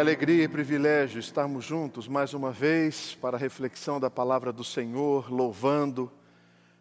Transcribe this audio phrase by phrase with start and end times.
[0.00, 5.30] alegria e privilégio estarmos juntos mais uma vez para a reflexão da palavra do Senhor,
[5.30, 6.10] louvando,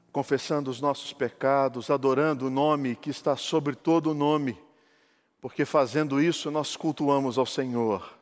[0.09, 4.57] confessando os nossos pecados, adorando o nome que está sobre todo o nome,
[5.41, 8.17] porque fazendo isso nós cultuamos ao Senhor.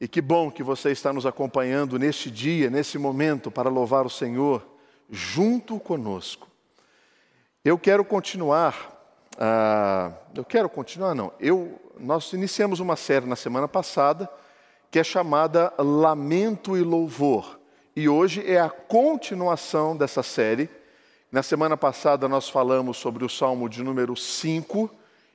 [0.00, 4.10] E que bom que você está nos acompanhando neste dia, nesse momento, para louvar o
[4.10, 4.64] Senhor
[5.10, 6.46] junto conosco.
[7.64, 13.68] Eu quero continuar, uh, eu quero continuar, não, eu nós iniciamos uma série na semana
[13.68, 14.28] passada
[14.90, 17.60] que é chamada Lamento e Louvor.
[17.94, 20.68] E hoje é a continuação dessa série.
[21.30, 24.90] Na semana passada nós falamos sobre o Salmo de número 5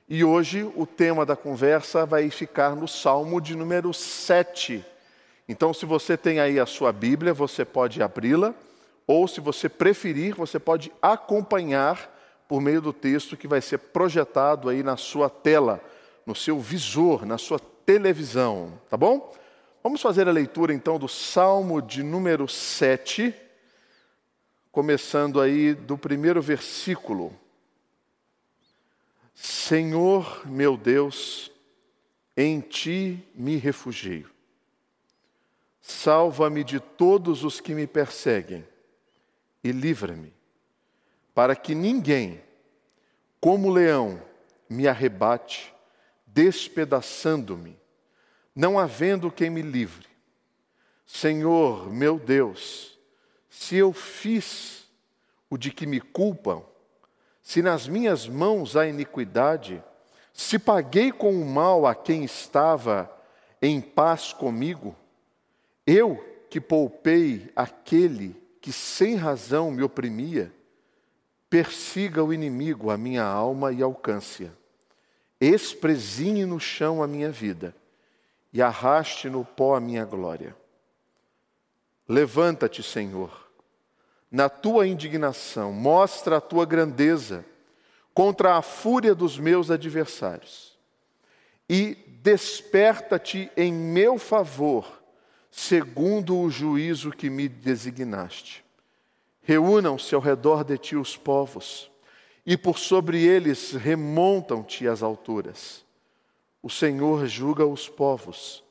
[0.08, 4.84] e hoje o tema da conversa vai ficar no Salmo de número 7.
[5.48, 8.52] Então, se você tem aí a sua Bíblia, você pode abri-la,
[9.06, 12.12] ou se você preferir, você pode acompanhar
[12.48, 15.80] por meio do texto que vai ser projetado aí na sua tela
[16.26, 19.32] no seu visor, na sua televisão, tá bom?
[19.80, 23.32] Vamos fazer a leitura então do Salmo de número 7,
[24.72, 27.32] começando aí do primeiro versículo.
[29.32, 31.52] Senhor meu Deus,
[32.36, 34.28] em ti me refugio.
[35.80, 38.66] Salva-me de todos os que me perseguem
[39.62, 40.34] e livra-me,
[41.32, 42.42] para que ninguém,
[43.40, 44.20] como leão,
[44.68, 45.75] me arrebate
[46.36, 47.78] despedaçando-me,
[48.54, 50.06] não havendo quem me livre.
[51.06, 52.98] Senhor, meu Deus,
[53.48, 54.86] se eu fiz
[55.48, 56.62] o de que me culpam,
[57.42, 59.82] se nas minhas mãos há iniquidade,
[60.30, 63.10] se paguei com o mal a quem estava
[63.62, 64.94] em paz comigo,
[65.86, 70.52] eu que poupei aquele que sem razão me oprimia,
[71.48, 74.65] persiga o inimigo a minha alma e alcance-a
[75.40, 77.74] Espresine no chão a minha vida
[78.52, 80.56] e arraste no pó a minha glória.
[82.08, 83.50] Levanta-te, Senhor,
[84.30, 87.44] na tua indignação, mostra a tua grandeza
[88.14, 90.76] contra a fúria dos meus adversários
[91.68, 95.02] e desperta-te em meu favor,
[95.50, 98.64] segundo o juízo que me designaste.
[99.42, 101.90] Reúnam-se ao redor de ti os povos
[102.46, 105.84] e por sobre eles remontam-te as alturas.
[106.62, 108.62] O Senhor julga os povos.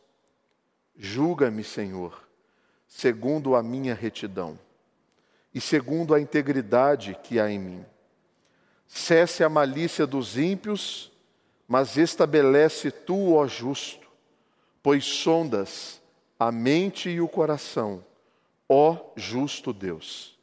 [0.98, 2.26] Julga-me, Senhor,
[2.88, 4.58] segundo a minha retidão
[5.54, 7.86] e segundo a integridade que há em mim.
[8.88, 11.12] Cesse a malícia dos ímpios,
[11.68, 14.08] mas estabelece tu, ó justo,
[14.82, 16.02] pois sondas
[16.40, 18.06] a mente e o coração,
[18.70, 20.38] ó justo Deus.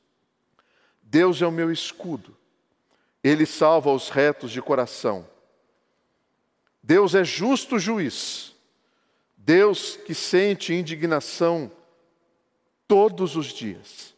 [1.02, 2.36] Deus é o meu escudo
[3.22, 5.26] ele salva os retos de coração.
[6.82, 8.54] Deus é justo juiz.
[9.36, 11.70] Deus que sente indignação
[12.88, 14.14] todos os dias.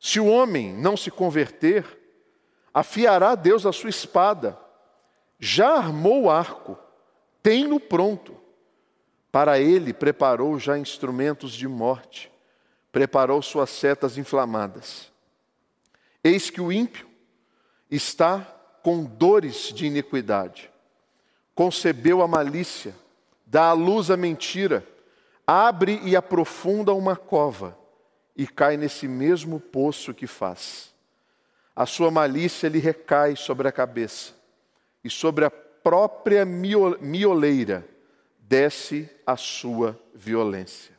[0.00, 1.84] Se o homem não se converter,
[2.72, 4.58] afiará Deus a sua espada.
[5.38, 6.78] Já armou o arco,
[7.42, 8.36] tem-no pronto.
[9.30, 12.30] Para ele preparou já instrumentos de morte,
[12.90, 15.12] preparou suas setas inflamadas.
[16.24, 17.07] Eis que o ímpio
[17.90, 18.40] está
[18.82, 20.70] com dores de iniquidade.
[21.54, 22.94] Concebeu a malícia,
[23.46, 24.86] dá à luz a mentira,
[25.46, 27.76] abre e aprofunda uma cova
[28.36, 30.94] e cai nesse mesmo poço que faz.
[31.74, 34.32] A sua malícia lhe recai sobre a cabeça
[35.02, 37.86] e sobre a própria mioleira
[38.40, 40.94] desce a sua violência.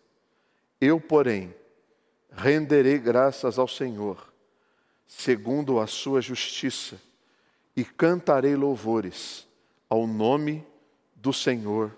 [0.80, 1.54] Eu, porém,
[2.32, 4.29] renderei graças ao Senhor
[5.10, 7.02] segundo a sua justiça,
[7.76, 9.48] e cantarei louvores
[9.90, 10.66] ao nome
[11.16, 11.98] do Senhor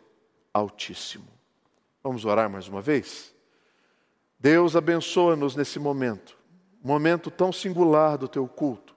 [0.53, 1.27] Altíssimo.
[2.01, 3.35] Vamos orar mais uma vez?
[4.39, 6.37] Deus abençoa-nos nesse momento,
[6.81, 8.95] momento tão singular do teu culto,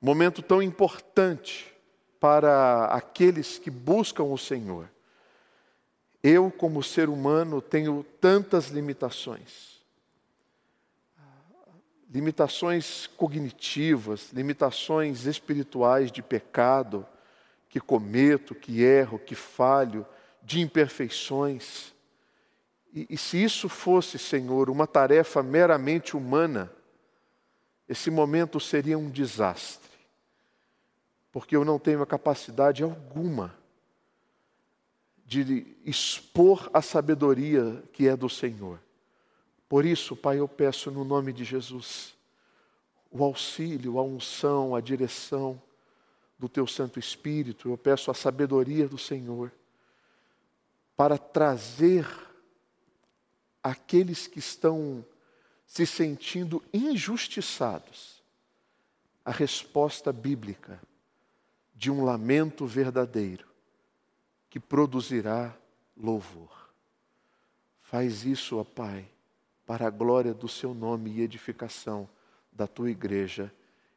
[0.00, 1.72] momento tão importante
[2.18, 4.90] para aqueles que buscam o Senhor.
[6.22, 9.77] Eu, como ser humano, tenho tantas limitações
[12.10, 17.06] limitações cognitivas, limitações espirituais de pecado
[17.68, 20.06] que cometo, que erro, que falho,
[20.42, 21.92] de imperfeições.
[22.94, 26.72] E, e se isso fosse, Senhor, uma tarefa meramente humana,
[27.86, 29.90] esse momento seria um desastre,
[31.30, 33.56] porque eu não tenho a capacidade alguma
[35.24, 38.80] de expor a sabedoria que é do Senhor.
[39.68, 42.16] Por isso, Pai, eu peço no nome de Jesus
[43.10, 45.60] o auxílio, a unção, a direção
[46.38, 49.52] do Teu Santo Espírito, eu peço a sabedoria do Senhor.
[50.96, 52.04] para trazer
[53.62, 55.04] aqueles que estão
[55.64, 58.20] se sentindo injustiçados
[59.24, 60.80] a resposta bíblica
[61.72, 63.46] de um lamento verdadeiro
[64.50, 65.56] que produzirá
[65.96, 66.68] louvor.
[67.80, 69.08] Faz isso, ó Pai,
[69.68, 72.08] para a glória do seu nome e edificação
[72.50, 73.52] da tua igreja,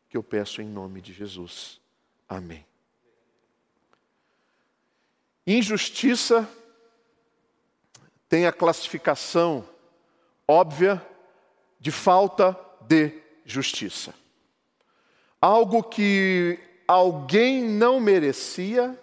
[0.10, 1.80] que eu peço em nome de Jesus.
[2.28, 2.66] Amém.
[5.48, 6.46] Injustiça
[8.28, 9.66] tem a classificação
[10.46, 11.02] óbvia
[11.80, 14.14] de falta de justiça.
[15.40, 19.00] Algo que alguém não merecia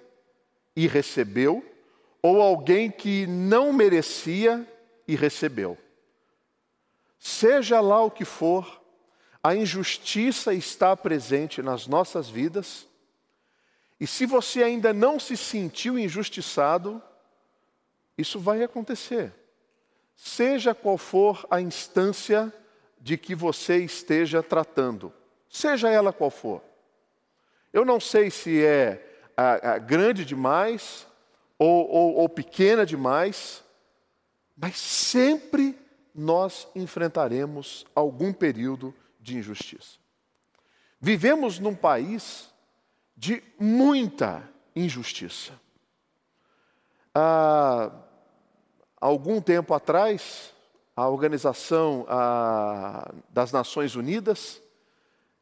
[0.76, 1.64] e recebeu,
[2.20, 4.70] ou alguém que não merecia
[5.08, 5.78] e recebeu.
[7.18, 8.80] Seja lá o que for,
[9.42, 12.86] a injustiça está presente nas nossas vidas,
[14.00, 17.02] e se você ainda não se sentiu injustiçado,
[18.16, 19.32] isso vai acontecer.
[20.14, 22.52] Seja qual for a instância
[23.00, 25.12] de que você esteja tratando,
[25.48, 26.62] seja ela qual for.
[27.72, 29.04] Eu não sei se é
[29.36, 31.06] a, a grande demais
[31.58, 33.62] ou, ou, ou pequena demais,
[34.56, 35.78] mas sempre
[36.18, 39.98] nós enfrentaremos algum período de injustiça.
[41.00, 42.50] Vivemos num país
[43.16, 44.42] de muita
[44.74, 45.52] injustiça.
[47.14, 47.92] Ah,
[49.00, 50.52] algum tempo atrás,
[50.96, 52.04] a Organização
[53.30, 54.60] das Nações Unidas,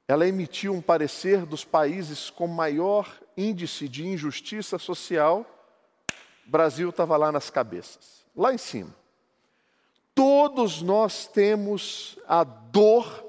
[0.07, 5.47] ela emitiu um parecer dos países com maior índice de injustiça social.
[6.45, 8.95] Brasil estava lá nas cabeças, lá em cima.
[10.17, 13.23] Todos nós temos a dor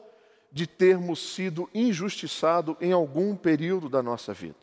[0.49, 4.55] de termos sido injustiçados em algum período da nossa vida.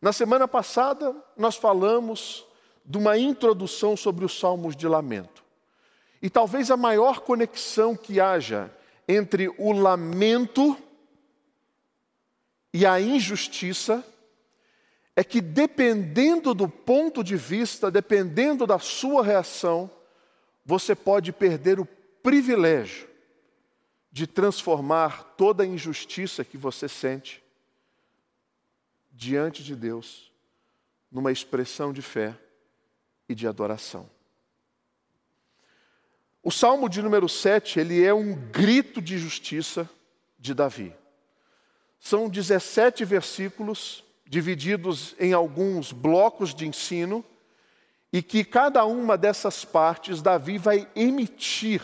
[0.00, 2.46] Na semana passada, nós falamos
[2.86, 5.42] de uma introdução sobre os salmos de lamento.
[6.22, 8.72] E talvez a maior conexão que haja
[9.08, 10.76] entre o lamento
[12.72, 14.06] e a injustiça
[15.16, 19.90] é que, dependendo do ponto de vista, dependendo da sua reação,
[20.64, 21.86] você pode perder o
[22.22, 23.08] privilégio
[24.12, 27.42] de transformar toda a injustiça que você sente
[29.12, 30.32] diante de Deus
[31.10, 32.36] numa expressão de fé
[33.28, 34.08] e de adoração.
[36.42, 39.88] O Salmo de número 7, ele é um grito de justiça
[40.38, 40.94] de Davi.
[41.98, 47.24] São 17 versículos divididos em alguns blocos de ensino
[48.12, 51.82] e que cada uma dessas partes Davi vai emitir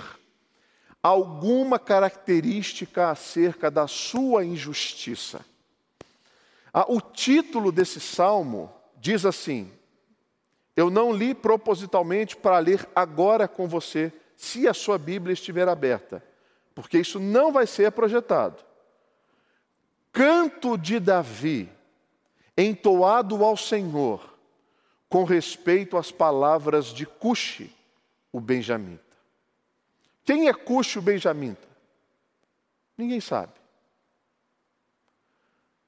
[1.02, 5.44] alguma característica acerca da sua injustiça.
[6.72, 9.72] Ah, o título desse salmo diz assim:
[10.76, 16.22] eu não li propositalmente para ler agora com você, se a sua Bíblia estiver aberta,
[16.74, 18.62] porque isso não vai ser projetado.
[20.12, 21.70] Canto de Davi,
[22.56, 24.35] entoado ao Senhor,
[25.08, 27.70] com respeito às palavras de Cuxi,
[28.32, 29.02] o benjamita.
[30.24, 31.66] Quem é Cuxi, o benjamita?
[32.98, 33.52] Ninguém sabe.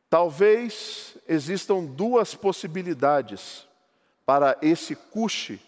[0.09, 3.67] Talvez existam duas possibilidades
[4.25, 5.61] para esse Cuxi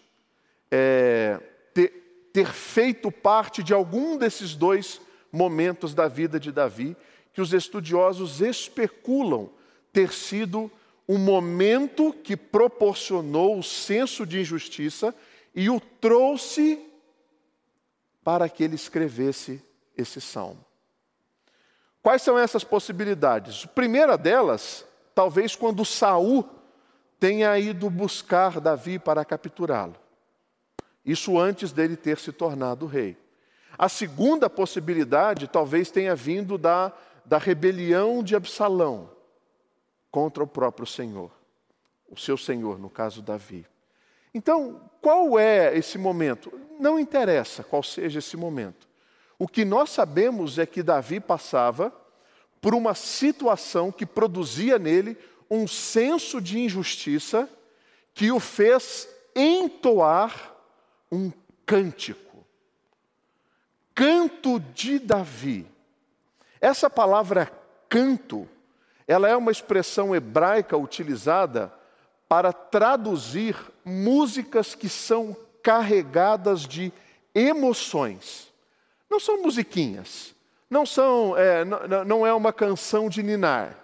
[0.71, 1.39] é,
[1.73, 6.95] ter, ter feito parte de algum desses dois momentos da vida de Davi,
[7.33, 9.49] que os estudiosos especulam
[9.91, 10.71] ter sido
[11.07, 15.13] um momento que proporcionou o senso de injustiça
[15.53, 16.79] e o trouxe
[18.23, 19.63] para que ele escrevesse
[19.97, 20.63] esse salmo.
[22.01, 23.65] Quais são essas possibilidades?
[23.65, 26.47] A primeira delas, talvez quando Saul
[27.19, 29.95] tenha ido buscar Davi para capturá-lo.
[31.05, 33.17] Isso antes dele ter se tornado rei.
[33.77, 36.91] A segunda possibilidade talvez tenha vindo da,
[37.25, 39.09] da rebelião de Absalão
[40.11, 41.31] contra o próprio Senhor,
[42.09, 43.65] o seu Senhor, no caso Davi.
[44.33, 46.51] Então, qual é esse momento?
[46.79, 48.87] Não interessa qual seja esse momento.
[49.39, 51.91] O que nós sabemos é que Davi passava
[52.59, 55.17] por uma situação que produzia nele
[55.49, 57.49] um senso de injustiça
[58.13, 60.53] que o fez entoar
[61.11, 61.31] um
[61.65, 62.45] cântico.
[63.95, 65.67] Canto de Davi.
[66.59, 67.51] Essa palavra
[67.89, 68.47] canto,
[69.11, 71.69] ela é uma expressão hebraica utilizada
[72.29, 76.93] para traduzir músicas que são carregadas de
[77.35, 78.49] emoções.
[79.09, 80.33] Não são musiquinhas,
[80.69, 81.65] não são, é,
[82.05, 83.77] não, é uma canção de ninar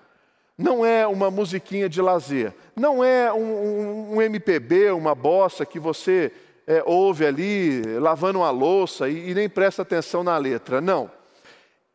[0.57, 5.79] não é uma musiquinha de lazer, não é um, um, um MPB, uma bossa que
[5.79, 6.31] você
[6.65, 10.81] é, ouve ali lavando uma louça e, e nem presta atenção na letra.
[10.81, 11.12] Não.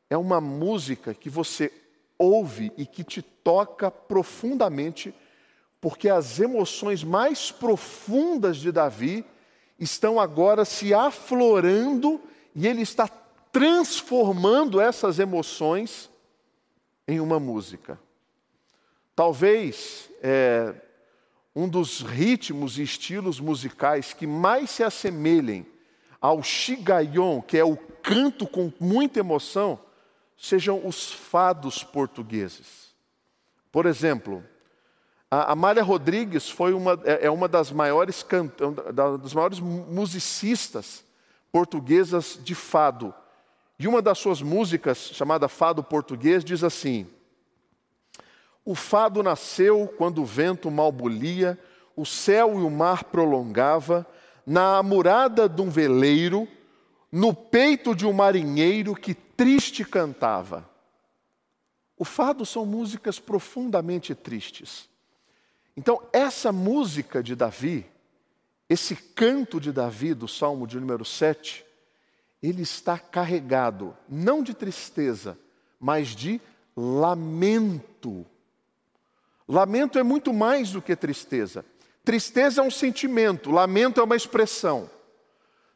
[0.09, 1.73] É uma música que você
[2.23, 5.13] ouve e que te toca profundamente,
[5.81, 9.25] porque as emoções mais profundas de Davi
[9.79, 12.21] estão agora se aflorando
[12.55, 13.09] e ele está
[13.51, 16.09] transformando essas emoções
[17.09, 17.99] em uma música.
[19.17, 20.73] Talvez é,
[21.55, 25.67] um dos ritmos e estilos musicais que mais se assemelhem
[26.21, 29.79] ao shigayon, que é o canto com muita emoção,
[30.43, 32.93] sejam os fados portugueses.
[33.71, 34.43] Por exemplo,
[35.31, 38.53] a Amália Rodrigues foi uma, é, é uma das maiores, cant...
[38.93, 41.05] das maiores musicistas
[41.53, 43.15] portuguesas de fado.
[43.79, 47.07] E uma das suas músicas, chamada Fado Português, diz assim:
[48.65, 51.57] O fado nasceu quando o vento malbulia,
[51.95, 54.05] o céu e o mar prolongava,
[54.45, 56.49] na amurada de um veleiro,
[57.13, 60.67] no peito de um marinheiro que triste cantava.
[61.99, 64.89] O fado são músicas profundamente tristes.
[65.77, 67.87] Então, essa música de Davi,
[68.69, 71.65] esse canto de Davi, do Salmo de número 7,
[72.43, 75.39] ele está carregado não de tristeza,
[75.79, 76.41] mas de
[76.75, 78.27] lamento.
[79.47, 81.65] Lamento é muito mais do que tristeza.
[82.05, 84.91] Tristeza é um sentimento, lamento é uma expressão.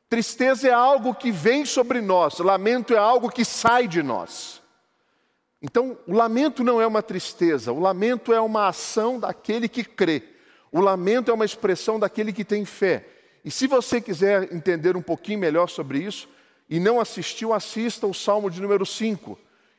[0.08, 4.62] Tristeza é algo que vem sobre nós, lamento é algo que sai de nós.
[5.60, 10.22] Então, o lamento não é uma tristeza, o lamento é uma ação daquele que crê.
[10.70, 13.08] O lamento é uma expressão daquele que tem fé.
[13.44, 16.28] E se você quiser entender um pouquinho melhor sobre isso,
[16.68, 19.38] e não assistiu, assista o Salmo de número 5,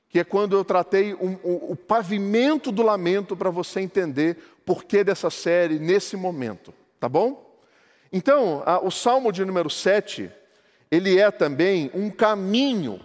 [0.09, 5.03] que é quando eu tratei um, o pavimento do lamento para você entender por que
[5.03, 7.46] dessa série nesse momento, tá bom?
[8.11, 10.31] Então, a, o Salmo de número 7,
[10.89, 12.99] ele é também um caminho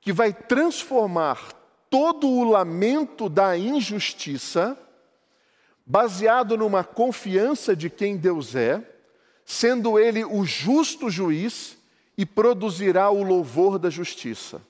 [0.00, 1.52] que vai transformar
[1.88, 4.76] todo o lamento da injustiça,
[5.86, 8.82] baseado numa confiança de quem Deus é,
[9.44, 11.76] sendo Ele o justo juiz
[12.16, 14.60] e produzirá o louvor da justiça.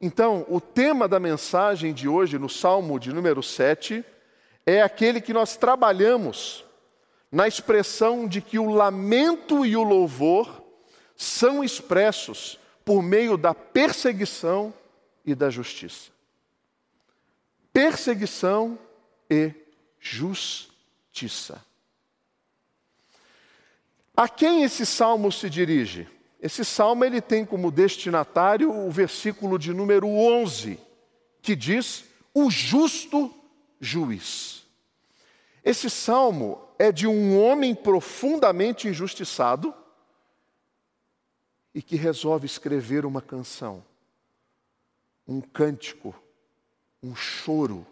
[0.00, 4.04] Então, o tema da mensagem de hoje, no Salmo de número 7,
[4.64, 6.64] é aquele que nós trabalhamos
[7.30, 10.62] na expressão de que o lamento e o louvor
[11.16, 14.72] são expressos por meio da perseguição
[15.24, 16.10] e da justiça.
[17.72, 18.78] Perseguição
[19.28, 19.52] e
[20.00, 21.62] justiça.
[24.16, 26.08] A quem esse salmo se dirige?
[26.40, 30.78] Esse salmo ele tem como destinatário o versículo de número 11,
[31.42, 33.34] que diz: "O justo
[33.80, 34.64] juiz".
[35.64, 39.74] Esse salmo é de um homem profundamente injustiçado
[41.74, 43.84] e que resolve escrever uma canção,
[45.26, 46.14] um cântico,
[47.02, 47.86] um choro,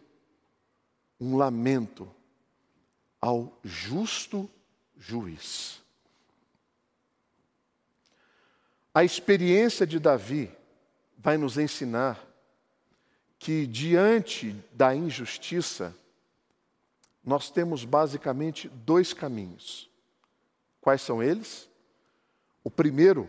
[1.20, 2.08] um lamento
[3.20, 4.48] ao justo
[4.96, 5.82] juiz.
[8.94, 10.50] A experiência de Davi
[11.18, 12.24] vai nos ensinar
[13.38, 15.94] que, diante da injustiça,
[17.26, 19.90] nós temos basicamente dois caminhos.
[20.80, 21.68] Quais são eles?
[22.62, 23.28] O primeiro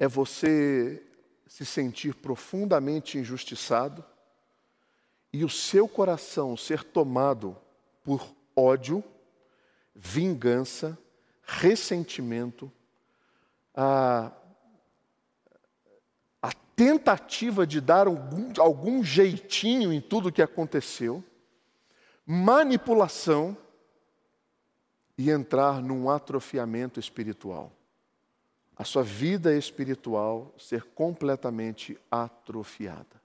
[0.00, 1.00] é você
[1.46, 4.04] se sentir profundamente injustiçado
[5.32, 7.56] e o seu coração ser tomado
[8.02, 9.04] por ódio,
[9.94, 10.98] vingança,
[11.44, 12.70] ressentimento,
[13.74, 14.32] a
[16.74, 21.22] tentativa de dar algum, algum jeitinho em tudo o que aconteceu,
[22.26, 23.56] manipulação
[25.16, 27.72] e entrar num atrofiamento espiritual.
[28.76, 33.20] A sua vida espiritual ser completamente atrofiada.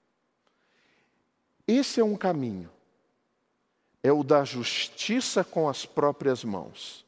[1.66, 2.70] Esse é um caminho.
[4.02, 7.04] É o da justiça com as próprias mãos.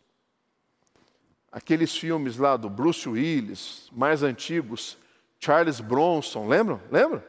[1.53, 4.97] Aqueles filmes lá do Bruce Willis, mais antigos,
[5.39, 6.81] Charles Bronson, lembram?
[6.91, 7.23] Lembram?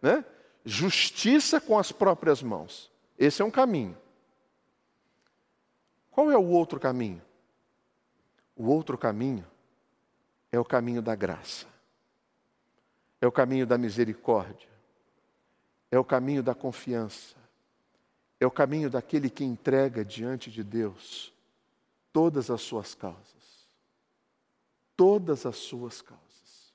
[0.00, 0.24] Né?
[0.64, 2.90] Justiça com as próprias mãos.
[3.18, 3.96] Esse é um caminho.
[6.10, 7.20] Qual é o outro caminho?
[8.54, 9.44] O outro caminho
[10.52, 11.66] é o caminho da graça.
[13.20, 14.68] É o caminho da misericórdia.
[15.90, 17.36] É o caminho da confiança.
[18.38, 21.32] É o caminho daquele que entrega diante de Deus
[22.12, 23.68] todas as suas causas.
[24.96, 26.72] Todas as suas causas.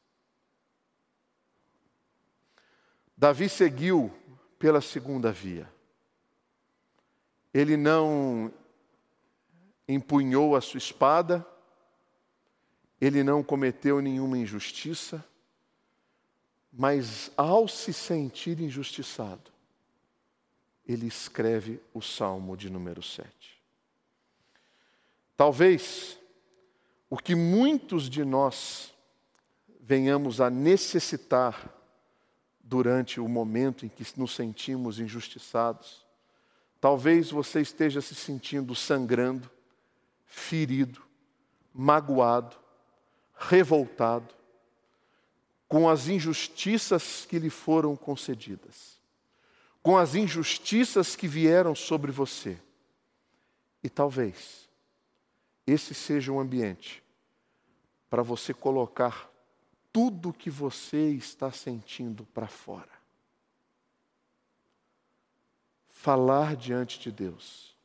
[3.16, 4.12] Davi seguiu
[4.60, 5.70] pela segunda via.
[7.54, 8.52] Ele não
[9.88, 11.46] empunhou a sua espada,
[13.00, 15.24] ele não cometeu nenhuma injustiça,
[16.72, 19.52] mas ao se sentir injustiçado,
[20.88, 23.62] ele escreve o Salmo de número 7.
[25.38, 26.18] Talvez
[27.10, 28.94] o que muitos de nós
[29.80, 31.72] venhamos a necessitar
[32.60, 36.03] durante o momento em que nos sentimos injustiçados,
[36.84, 39.50] talvez você esteja se sentindo sangrando,
[40.26, 41.02] ferido,
[41.74, 42.58] magoado,
[43.34, 44.36] revoltado
[45.66, 49.00] com as injustiças que lhe foram concedidas,
[49.82, 52.60] com as injustiças que vieram sobre você.
[53.82, 54.68] E talvez
[55.66, 57.02] esse seja um ambiente
[58.10, 59.32] para você colocar
[59.90, 62.93] tudo o que você está sentindo para fora.
[66.04, 67.78] Falar diante de Deus,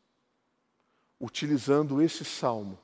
[1.20, 2.76] utilizando esse salmo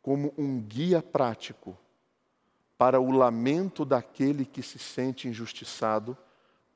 [0.00, 1.76] como um guia prático
[2.78, 6.16] para o lamento daquele que se sente injustiçado,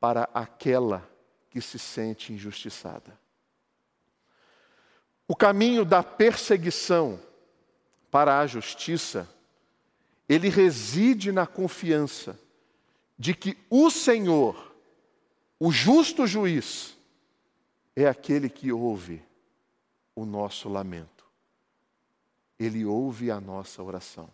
[0.01, 1.09] para aquela
[1.51, 3.17] que se sente injustiçada.
[5.29, 7.21] O caminho da perseguição
[8.11, 9.33] para a justiça,
[10.29, 12.37] ele reside na confiança
[13.17, 14.75] de que o Senhor,
[15.61, 17.01] o justo juiz,
[17.95, 19.23] é aquele que ouve
[20.15, 21.25] o nosso lamento.
[22.59, 24.29] Ele ouve a nossa oração.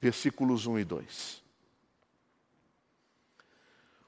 [0.00, 1.44] Versículos 1 e 2.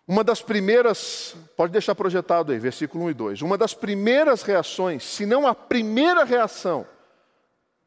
[0.08, 3.42] Uma das primeiras, pode deixar projetado aí, versículo 1 e 2.
[3.42, 6.86] Uma das primeiras reações, se não a primeira reação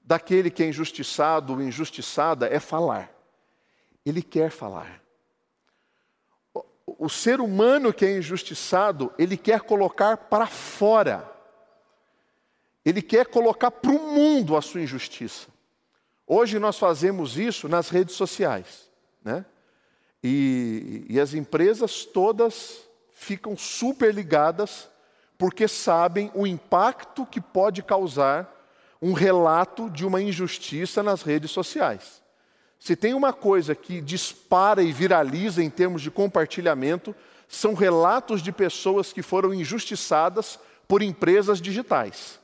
[0.01, 3.09] daquele que é injustiçado ou injustiçada é falar.
[4.05, 5.01] Ele quer falar.
[6.99, 11.27] O, ser humano que é injustiçado, ele quer colocar para fora.
[12.83, 15.47] Ele quer colocar para o mundo a sua injustiça.
[16.27, 18.89] Hoje nós fazemos isso nas redes sociais,
[19.23, 19.45] né?
[20.21, 22.81] E, e as empresas todas
[23.13, 24.89] ficam super ligadas
[25.37, 28.53] porque sabem o impacto que pode causar
[29.01, 32.21] um relato de uma injustiça nas redes sociais.
[32.79, 37.13] Se tem uma coisa que dispara e viraliza em termos de compartilhamento,
[37.47, 42.39] são relatos de pessoas que foram injustiçadas por empresas digitais.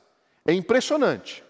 [0.46, 1.42] É impressionante.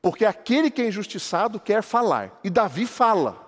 [0.00, 3.46] Porque aquele que é injustiçado quer falar, e Davi fala.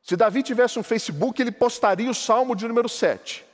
[0.00, 3.44] Se Davi tivesse um Facebook, ele postaria o salmo de número 7.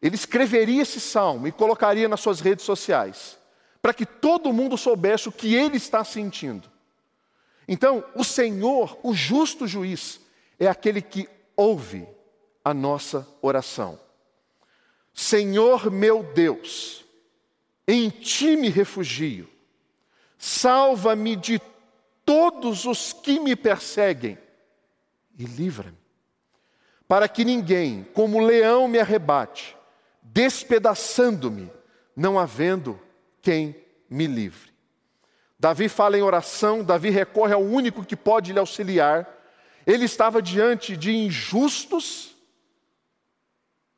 [0.00, 3.38] Ele escreveria esse salmo e colocaria nas suas redes sociais,
[3.82, 6.70] para que todo mundo soubesse o que ele está sentindo.
[7.72, 10.20] Então, o Senhor, o justo juiz,
[10.58, 12.04] é aquele que ouve
[12.64, 13.96] a nossa oração.
[15.14, 17.04] Senhor meu Deus,
[17.86, 19.48] em ti me refugio,
[20.36, 21.62] salva-me de
[22.24, 24.36] todos os que me perseguem
[25.38, 25.96] e livra-me,
[27.06, 29.76] para que ninguém, como leão, me arrebate,
[30.20, 31.70] despedaçando-me,
[32.16, 33.00] não havendo
[33.40, 33.76] quem
[34.08, 34.69] me livre.
[35.60, 39.28] Davi fala em oração, Davi recorre ao único que pode lhe auxiliar.
[39.86, 42.34] Ele estava diante de injustos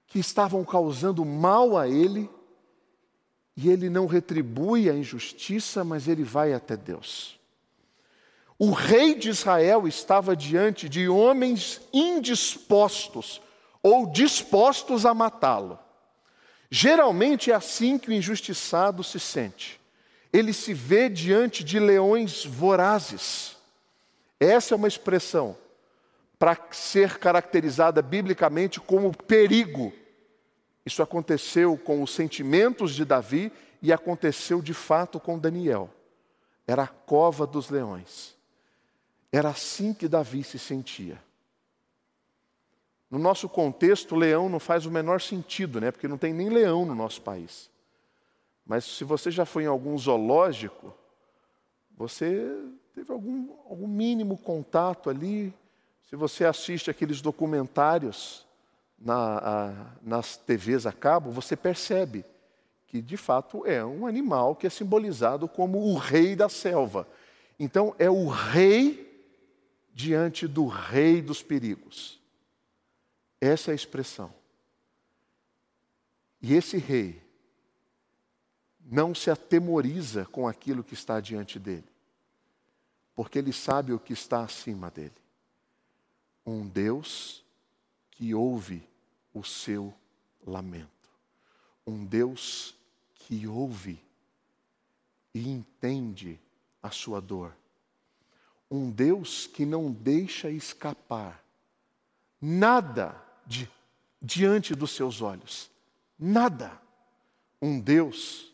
[0.09, 2.29] que estavam causando mal a ele,
[3.57, 7.39] e ele não retribui a injustiça, mas ele vai até Deus.
[8.59, 13.41] O rei de Israel estava diante de homens indispostos
[13.81, 15.79] ou dispostos a matá-lo.
[16.69, 19.82] Geralmente é assim que o injustiçado se sente.
[20.33, 23.57] Ele se vê diante de leões vorazes.
[24.41, 25.57] Essa é uma expressão
[26.39, 29.93] para ser caracterizada biblicamente como perigo.
[30.85, 35.91] Isso aconteceu com os sentimentos de Davi e aconteceu de fato com Daniel.
[36.67, 38.35] Era a cova dos leões.
[39.31, 41.23] Era assim que Davi se sentia.
[43.11, 45.91] No nosso contexto, leão não faz o menor sentido, né?
[45.91, 47.71] Porque não tem nem leão no nosso país.
[48.65, 50.95] Mas se você já foi em algum zoológico,
[51.97, 52.57] você
[52.95, 55.53] teve algum, algum mínimo contato ali.
[56.09, 58.47] Se você assiste aqueles documentários
[58.99, 62.25] na, a, nas TVs a cabo, você percebe
[62.87, 67.09] que de fato é um animal que é simbolizado como o rei da selva.
[67.59, 69.11] Então é o rei
[69.95, 72.21] diante do rei dos perigos.
[73.41, 74.33] Essa é a expressão.
[76.41, 77.22] E esse rei
[78.85, 81.89] não se atemoriza com aquilo que está diante dele,
[83.15, 85.13] porque ele sabe o que está acima dele.
[86.45, 87.45] Um Deus
[88.11, 88.87] que ouve
[89.33, 89.95] o seu
[90.47, 91.11] lamento.
[91.87, 92.75] Um Deus
[93.15, 94.03] que ouve
[95.35, 96.39] e entende
[96.83, 97.57] a sua dor.
[98.71, 101.43] Um Deus que não deixa escapar
[102.41, 103.15] nada
[103.47, 103.71] de,
[104.21, 105.71] diante dos seus olhos.
[106.19, 106.81] Nada.
[107.61, 108.52] Um Deus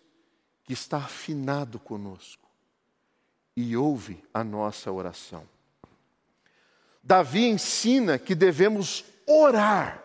[0.68, 2.46] que está afinado conosco
[3.56, 5.48] e ouve a nossa oração.
[7.02, 10.04] Davi ensina que devemos orar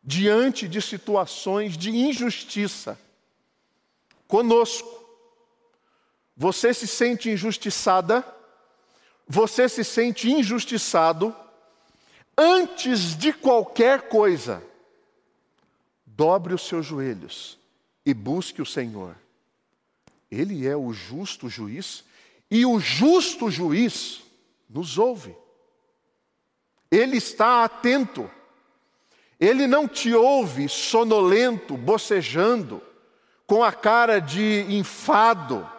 [0.00, 2.96] diante de situações de injustiça
[4.28, 5.04] conosco.
[6.36, 8.24] Você se sente injustiçada,
[9.26, 11.34] você se sente injustiçado,
[12.38, 14.62] antes de qualquer coisa,
[16.06, 17.58] dobre os seus joelhos
[18.06, 19.20] e busque o Senhor.
[20.32, 22.04] Ele é o justo juiz
[22.50, 24.22] e o justo juiz
[24.66, 25.36] nos ouve.
[26.90, 28.30] Ele está atento.
[29.38, 32.80] Ele não te ouve sonolento, bocejando,
[33.46, 35.70] com a cara de enfado,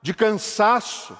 [0.00, 1.18] de cansaço.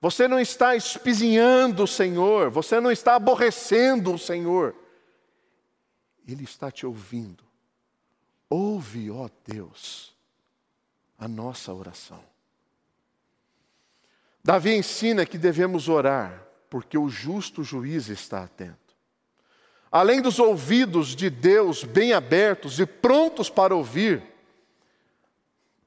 [0.00, 4.74] Você não está espizinhando o Senhor, você não está aborrecendo o Senhor.
[6.26, 7.44] Ele está te ouvindo.
[8.48, 10.14] Ouve, ó Deus,
[11.20, 12.20] a nossa oração.
[14.42, 18.96] Davi ensina que devemos orar, porque o justo juiz está atento.
[19.92, 24.22] Além dos ouvidos de Deus bem abertos e prontos para ouvir,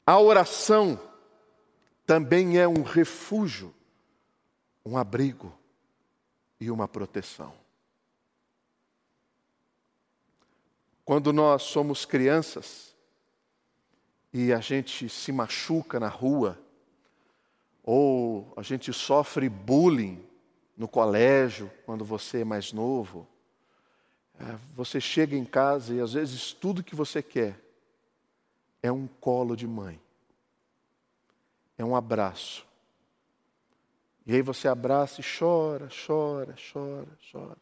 [0.05, 0.99] a oração
[2.05, 3.73] também é um refúgio
[4.85, 5.53] um abrigo
[6.59, 7.53] e uma proteção.
[11.05, 12.92] Quando nós somos crianças
[14.33, 16.59] e a gente se machuca na rua,
[17.83, 20.25] ou a gente sofre bullying
[20.75, 23.27] no colégio, quando você é mais novo,
[24.39, 27.59] é, você chega em casa e às vezes tudo que você quer
[28.81, 30.01] é um colo de mãe,
[31.77, 32.65] é um abraço,
[34.25, 37.57] e aí você abraça e chora, chora, chora, chora.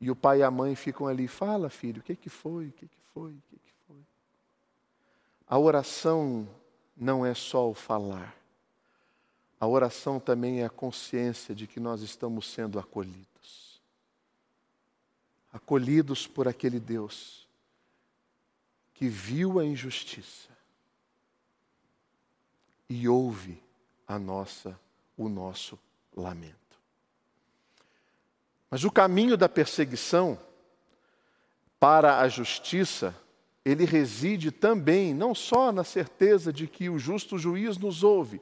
[0.00, 2.72] E o pai e a mãe ficam ali, fala filho, o que, que foi, o
[2.72, 3.73] que, que foi, o que, que.
[5.46, 6.48] A oração
[6.96, 8.34] não é só o falar.
[9.60, 13.80] A oração também é a consciência de que nós estamos sendo acolhidos.
[15.52, 17.48] Acolhidos por aquele Deus
[18.92, 20.50] que viu a injustiça
[22.88, 23.62] e ouve
[24.06, 24.78] a nossa
[25.16, 25.78] o nosso
[26.16, 26.54] lamento.
[28.70, 30.38] Mas o caminho da perseguição
[31.78, 33.14] para a justiça,
[33.64, 38.40] ele reside também não só na certeza de que o justo juiz nos ouve,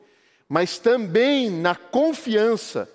[0.49, 2.91] mas também na confiança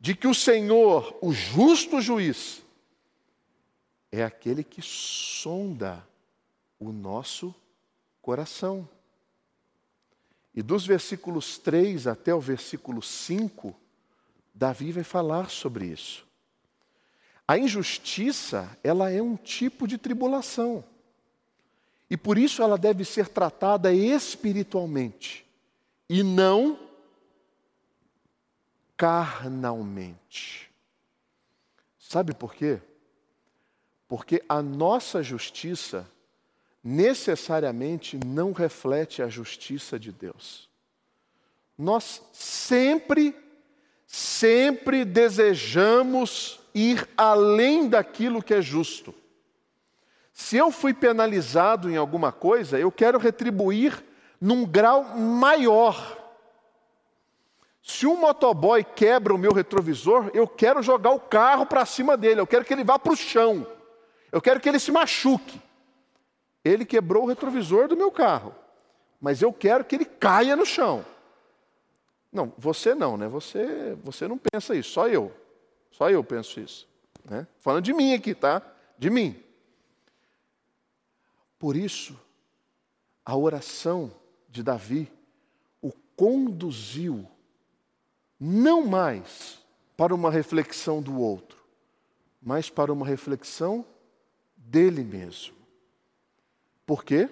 [0.00, 2.62] de que o Senhor, o justo juiz,
[4.10, 6.06] é aquele que sonda
[6.78, 7.54] o nosso
[8.22, 8.88] coração.
[10.54, 13.78] E dos versículos 3 até o versículo 5,
[14.54, 16.26] Davi vai falar sobre isso.
[17.46, 20.82] A injustiça, ela é um tipo de tribulação.
[22.08, 25.44] E por isso ela deve ser tratada espiritualmente
[26.08, 26.78] e não
[28.96, 30.70] carnalmente.
[31.98, 32.80] Sabe por quê?
[34.08, 36.08] Porque a nossa justiça
[36.82, 40.68] necessariamente não reflete a justiça de Deus.
[41.76, 43.34] Nós sempre,
[44.06, 49.12] sempre desejamos ir além daquilo que é justo.
[50.36, 54.04] Se eu fui penalizado em alguma coisa, eu quero retribuir
[54.38, 55.96] num grau maior.
[57.82, 62.38] Se um motoboy quebra o meu retrovisor, eu quero jogar o carro para cima dele,
[62.38, 63.66] eu quero que ele vá para o chão,
[64.30, 65.58] eu quero que ele se machuque.
[66.62, 68.54] Ele quebrou o retrovisor do meu carro,
[69.18, 71.02] mas eu quero que ele caia no chão.
[72.30, 73.26] Não, você não, né?
[73.26, 75.32] Você, você não pensa isso, só eu.
[75.90, 76.86] Só eu penso isso.
[77.24, 77.46] Né?
[77.58, 78.60] Falando de mim aqui, tá?
[78.98, 79.45] De mim.
[81.58, 82.18] Por isso,
[83.24, 84.12] a oração
[84.48, 85.10] de Davi
[85.82, 87.26] o conduziu
[88.38, 89.64] não mais
[89.96, 91.58] para uma reflexão do outro,
[92.40, 93.84] mas para uma reflexão
[94.56, 95.56] dele mesmo.
[96.84, 97.28] Por quê?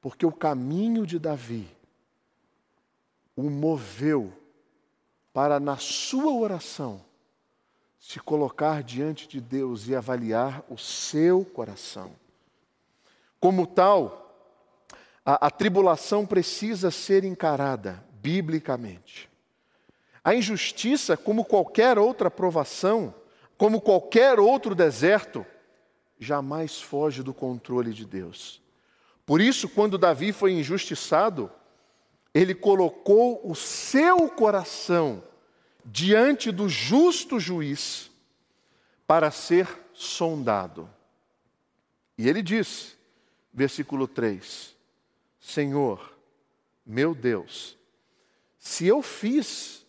[0.00, 1.68] Porque o caminho de Davi
[3.36, 4.32] o moveu
[5.32, 7.02] para, na sua oração,
[7.98, 12.12] se colocar diante de Deus e avaliar o seu coração.
[13.40, 14.20] Como tal,
[15.24, 19.28] a, a tribulação precisa ser encarada biblicamente.
[20.22, 23.14] A injustiça, como qualquer outra provação,
[23.56, 25.44] como qualquer outro deserto,
[26.18, 28.60] jamais foge do controle de Deus.
[29.24, 31.50] Por isso, quando Davi foi injustiçado,
[32.34, 35.22] ele colocou o seu coração
[35.84, 38.10] diante do justo juiz
[39.06, 40.88] para ser sondado.
[42.16, 42.96] E ele diz,
[43.52, 44.74] versículo 3:
[45.40, 46.16] Senhor,
[46.84, 47.76] meu Deus,
[48.58, 49.80] se eu fiz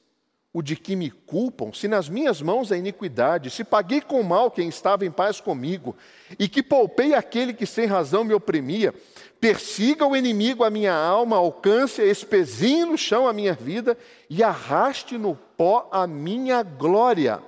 [0.53, 4.51] o de que me culpam, se nas minhas mãos a iniquidade, se paguei com mal
[4.51, 5.95] quem estava em paz comigo,
[6.37, 8.93] e que poupei aquele que sem razão me oprimia,
[9.39, 13.97] persiga o inimigo a minha alma, alcance, espezinhe no chão a minha vida
[14.29, 17.41] e arraste no pó a minha glória.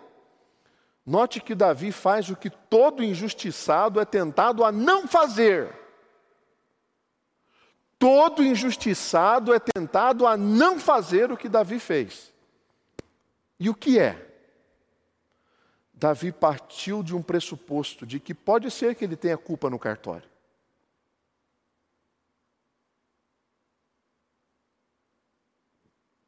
[1.05, 5.82] Note que Davi faz o que todo injustiçado é tentado a não fazer.
[8.03, 12.33] Todo injustiçado é tentado a não fazer o que Davi fez.
[13.57, 14.29] E o que é?
[15.93, 20.29] Davi partiu de um pressuposto de que pode ser que ele tenha culpa no cartório.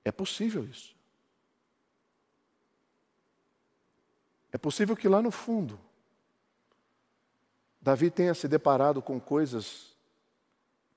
[0.05, 0.95] É possível isso.
[4.49, 5.77] É possível que lá no fundo,
[7.81, 9.93] Davi tenha se deparado com coisas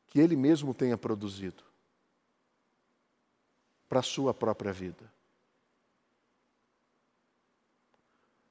[0.08, 1.62] que ele mesmo tenha produzido
[3.88, 5.10] para a sua própria vida.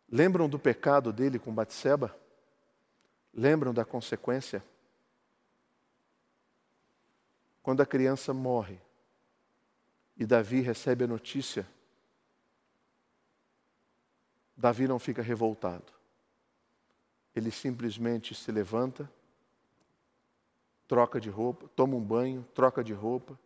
[0.10, 2.18] Lembram do pecado dele com Batseba?
[3.34, 4.64] Lembram da consequência?
[7.62, 8.80] Quando a criança morre
[10.16, 11.68] e Davi recebe a notícia,
[14.56, 15.92] Davi não fica revoltado.
[17.36, 19.12] Ele simplesmente se levanta,
[20.88, 23.38] troca de roupa, toma um banho, troca de roupa,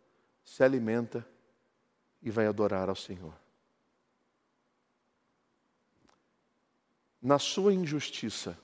[0.44, 1.26] se alimenta
[2.22, 3.34] e vai adorar ao Senhor.
[7.20, 8.58] Na sua injustiça,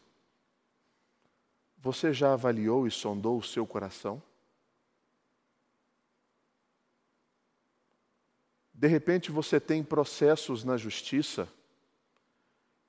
[1.77, 4.23] você já avaliou e sondou o seu coração?
[8.73, 11.49] De repente você tem processos na justiça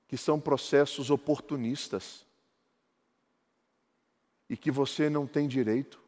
[0.06, 2.26] que são processos oportunistas
[4.50, 6.02] e que você não tem direito.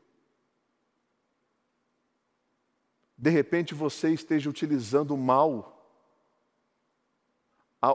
[3.17, 5.79] De repente você esteja utilizando mal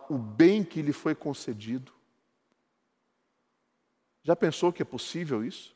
[0.09, 1.91] o bem que lhe foi concedido.
[4.23, 5.75] Já pensou que é possível isso?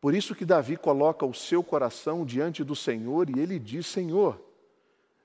[0.00, 4.40] Por isso que Davi coloca o seu coração diante do Senhor e ele diz: Senhor,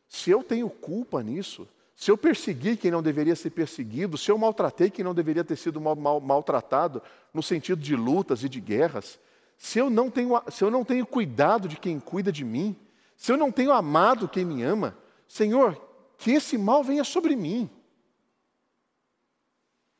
[0.08, 4.38] se eu tenho culpa nisso, se eu persegui quem não deveria ser perseguido, se eu
[4.38, 7.02] maltratei quem não deveria ter sido mal, mal, maltratado,
[7.34, 9.20] no sentido de lutas e de guerras,
[9.58, 12.76] se eu, não tenho, se eu não tenho cuidado de quem cuida de mim,
[13.16, 15.80] se eu não tenho amado quem me ama, Senhor,
[16.18, 17.70] que esse mal venha sobre mim.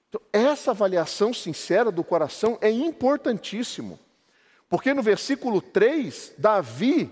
[0.10, 4.00] Então, essa avaliação sincera do coração é importantíssimo.
[4.70, 7.12] Porque no versículo 3, Davi,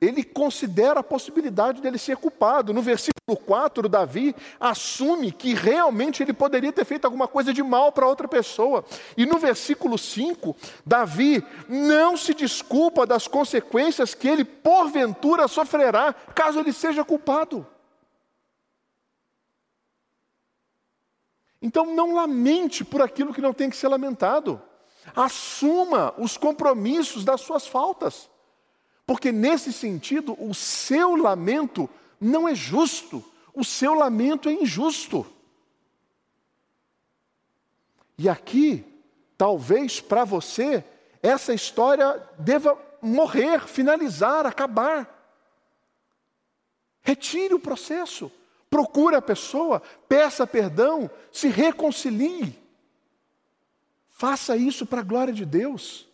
[0.00, 2.72] ele considera a possibilidade dele ser culpado.
[2.72, 7.90] No versículo 4, Davi assume que realmente ele poderia ter feito alguma coisa de mal
[7.90, 8.84] para outra pessoa.
[9.16, 10.54] E no versículo 5,
[10.84, 17.66] Davi não se desculpa das consequências que ele porventura sofrerá caso ele seja culpado.
[21.62, 24.60] Então não lamente por aquilo que não tem que ser lamentado.
[25.14, 28.28] Assuma os compromissos das suas faltas.
[29.06, 31.88] Porque nesse sentido, o seu lamento
[32.20, 35.24] não é justo, o seu lamento é injusto.
[38.18, 38.84] E aqui,
[39.38, 40.84] talvez para você,
[41.22, 45.12] essa história deva morrer, finalizar, acabar.
[47.02, 48.32] Retire o processo,
[48.68, 52.58] procure a pessoa, peça perdão, se reconcilie.
[54.08, 56.05] Faça isso para a glória de Deus.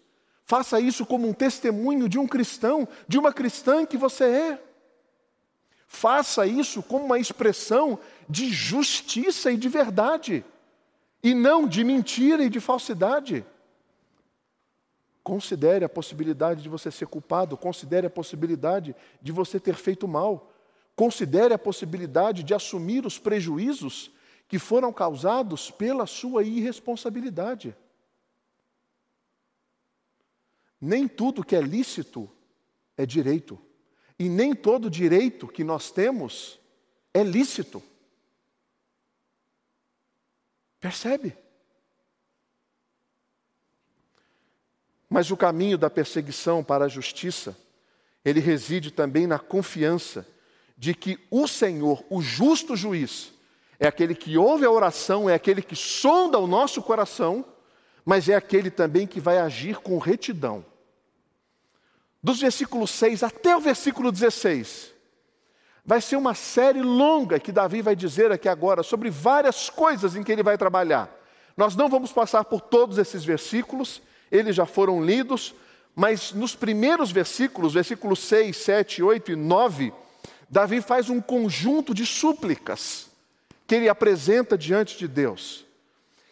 [0.53, 4.62] Faça isso como um testemunho de um cristão, de uma cristã que você é.
[5.88, 10.45] Faça isso como uma expressão de justiça e de verdade,
[11.23, 13.47] e não de mentira e de falsidade.
[15.25, 20.53] Considere a possibilidade de você ser culpado, considere a possibilidade de você ter feito mal,
[20.95, 24.11] considere a possibilidade de assumir os prejuízos
[24.47, 27.75] que foram causados pela sua irresponsabilidade.
[30.85, 32.29] Nem tudo que é lícito
[32.97, 33.57] é direito.
[34.18, 36.59] E nem todo direito que nós temos
[37.14, 37.81] é lícito.
[40.81, 41.38] Percebe?
[45.09, 47.57] Mas o caminho da perseguição para a justiça,
[48.25, 50.27] ele reside também na confiança
[50.77, 53.33] de que o Senhor, o justo juiz,
[53.79, 57.45] é aquele que ouve a oração, é aquele que sonda o nosso coração,
[58.05, 60.72] mas é aquele também que vai agir com retidão
[62.23, 64.93] dos versículos 6 até o versículo 16,
[65.85, 70.23] vai ser uma série longa que Davi vai dizer aqui agora sobre várias coisas em
[70.23, 71.11] que ele vai trabalhar.
[71.57, 75.55] Nós não vamos passar por todos esses versículos, eles já foram lidos,
[75.95, 79.93] mas nos primeiros versículos, versículos 6, 7, 8 e 9,
[80.49, 83.11] Davi faz um conjunto de súplicas
[83.67, 85.67] que ele apresenta diante de Deus.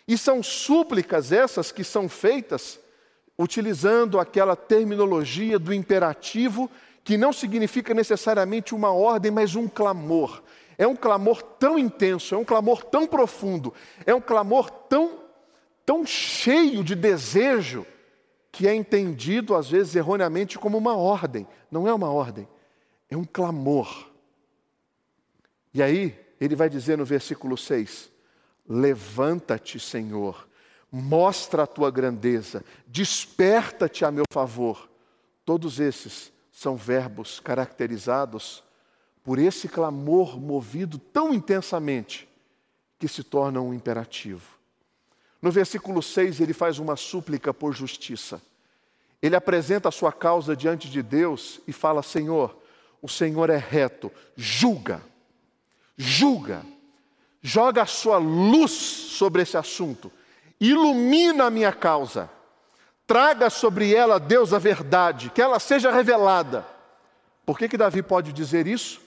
[0.07, 2.79] E são súplicas essas que são feitas
[3.43, 6.71] utilizando aquela terminologia do imperativo,
[7.03, 10.43] que não significa necessariamente uma ordem, mas um clamor.
[10.77, 13.73] É um clamor tão intenso, é um clamor tão profundo,
[14.05, 15.21] é um clamor tão,
[15.87, 17.87] tão cheio de desejo,
[18.53, 21.47] que é entendido às vezes erroneamente como uma ordem.
[21.71, 22.47] Não é uma ordem,
[23.09, 24.11] é um clamor.
[25.73, 28.11] E aí, ele vai dizer no versículo 6:
[28.69, 30.47] Levanta-te, Senhor,
[30.91, 34.89] mostra a tua grandeza, desperta-te a meu favor.
[35.45, 38.63] Todos esses são verbos caracterizados
[39.23, 42.29] por esse clamor movido tão intensamente
[42.99, 44.59] que se torna um imperativo.
[45.41, 48.43] No versículo 6, ele faz uma súplica por justiça.
[49.23, 52.57] Ele apresenta a sua causa diante de Deus e fala: Senhor,
[53.01, 55.03] o Senhor é reto, julga,
[55.97, 56.65] julga,
[57.41, 60.13] joga a sua luz sobre esse assunto
[60.61, 62.31] ilumina a minha causa,
[63.07, 66.67] traga sobre ela, Deus, a verdade, que ela seja revelada.
[67.47, 69.01] Por que, que Davi pode dizer isso?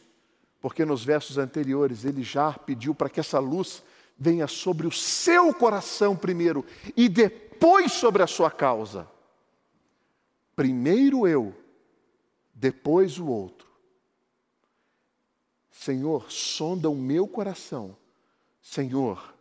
[0.60, 3.84] Porque nos versos anteriores ele já pediu para que essa luz
[4.18, 9.08] venha sobre o seu coração primeiro e depois sobre a sua causa.
[10.56, 11.54] Primeiro eu,
[12.54, 13.68] depois o outro.
[15.72, 17.98] Senhor, sonda o meu coração.
[18.62, 19.33] Senhor,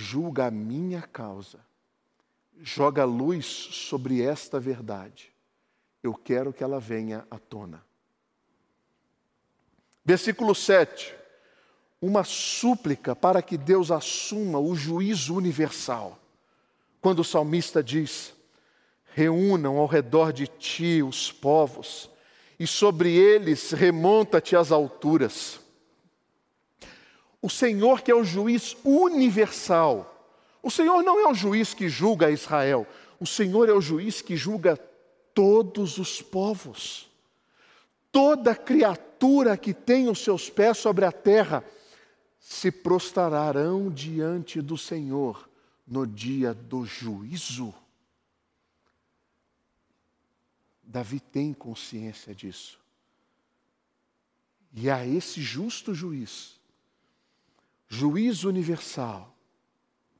[0.00, 1.60] julga a minha causa,
[2.60, 5.32] joga luz sobre esta verdade.
[6.02, 7.84] Eu quero que ela venha à tona.
[10.04, 11.14] Versículo 7.
[12.00, 16.18] Uma súplica para que Deus assuma o juízo universal.
[17.00, 18.34] Quando o salmista diz:
[19.12, 22.10] Reúnam ao redor de ti os povos,
[22.58, 25.60] e sobre eles remonta-te às alturas.
[27.42, 30.06] O Senhor, que é o juiz universal,
[30.62, 32.86] o Senhor não é o juiz que julga Israel,
[33.18, 34.76] o Senhor é o juiz que julga
[35.34, 37.08] todos os povos.
[38.12, 41.64] Toda criatura que tem os seus pés sobre a terra
[42.38, 45.48] se prostrarão diante do Senhor
[45.86, 47.72] no dia do juízo.
[50.82, 52.78] Davi tem consciência disso.
[54.72, 56.59] E a esse justo juiz
[57.90, 59.36] juiz universal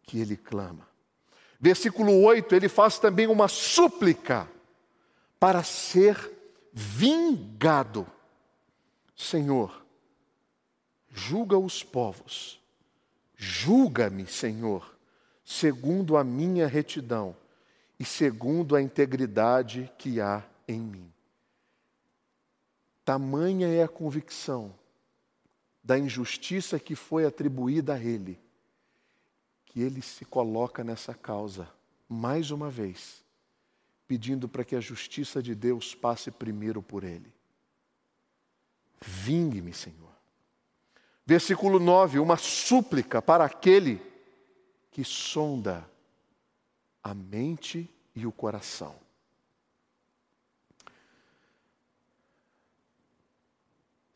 [0.02, 0.86] que ele clama.
[1.58, 4.50] Versículo 8, ele faz também uma súplica
[5.38, 6.18] para ser
[6.72, 8.06] vingado.
[9.14, 9.86] Senhor,
[11.12, 12.60] julga os povos,
[13.36, 14.96] julga-me, Senhor,
[15.44, 17.36] segundo a minha retidão
[17.98, 21.12] e segundo a integridade que há em mim.
[23.04, 24.79] Tamanha é a convicção
[25.82, 28.38] da injustiça que foi atribuída a ele,
[29.64, 31.68] que ele se coloca nessa causa
[32.08, 33.24] mais uma vez,
[34.06, 37.32] pedindo para que a justiça de Deus passe primeiro por ele.
[39.00, 40.10] Vingue-me, Senhor.
[41.24, 44.02] Versículo 9, uma súplica para aquele
[44.90, 45.88] que sonda
[47.02, 48.96] a mente e o coração.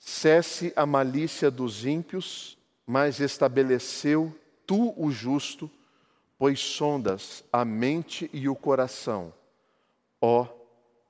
[0.06, 5.70] Cesse a malícia dos ímpios, mas estabeleceu tu o justo,
[6.38, 9.32] pois sondas a mente e o coração,
[10.20, 10.46] ó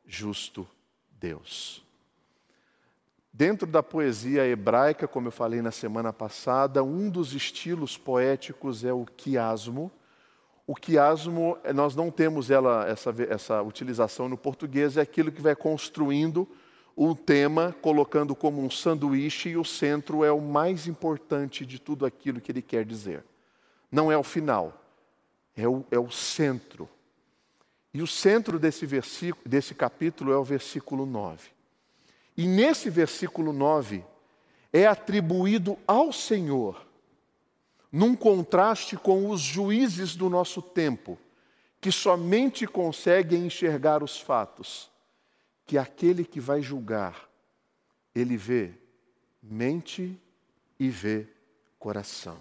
[0.07, 0.65] justo
[1.11, 1.83] Deus.
[3.33, 8.93] Dentro da poesia hebraica, como eu falei na semana passada, um dos estilos poéticos é
[8.93, 9.91] o quiasmo.
[10.69, 15.57] O quiasmo, nós não temos ela, essa, essa utilização no português, é aquilo que vai
[15.57, 16.49] construindo
[16.97, 22.07] o tema colocando como um sanduíche e o centro é o mais importante de tudo
[22.07, 23.25] aquilo que ele quer dizer.
[23.91, 24.81] Não é o final,
[25.57, 26.89] é o, é o centro.
[27.93, 31.51] E o centro desse, versículo, desse capítulo é o versículo 9.
[32.37, 34.05] E nesse versículo 9
[34.73, 36.85] é atribuído ao Senhor,
[37.91, 41.19] num contraste com os juízes do nosso tempo,
[41.81, 44.94] que somente conseguem enxergar os fatos
[45.67, 47.29] que aquele que vai julgar,
[48.15, 48.73] ele vê
[49.43, 50.21] mente
[50.79, 51.27] e vê
[51.79, 52.39] coração.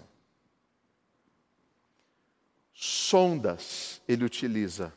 [2.72, 4.92] Sondas ele utiliza.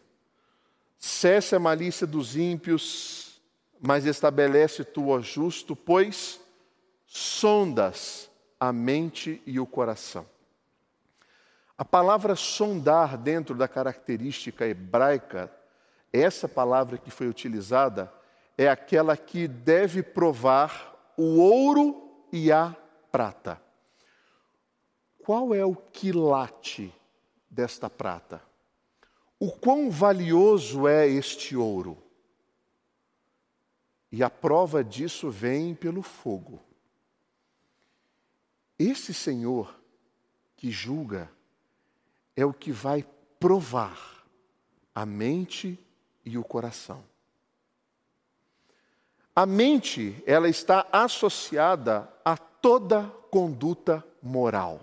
[0.98, 3.40] Cesse a malícia dos ímpios,
[3.80, 6.40] mas estabelece tu, ó justo, pois
[7.06, 10.28] sondas a mente e o coração.
[11.78, 15.52] A palavra sondar, dentro da característica hebraica,
[16.12, 18.12] essa palavra que foi utilizada
[18.58, 22.76] é aquela que deve provar o ouro e a
[23.12, 23.62] prata.
[25.24, 26.94] Qual é o quilate
[27.50, 28.42] desta prata?
[29.40, 32.02] O quão valioso é este ouro?
[34.12, 36.60] E a prova disso vem pelo fogo.
[38.80, 39.80] Esse Senhor
[40.56, 41.30] que julga
[42.36, 43.06] é o que vai
[43.40, 44.26] provar
[44.96, 45.78] a mente
[46.26, 47.04] e o coração.
[49.38, 54.82] A mente, ela está associada a toda conduta moral.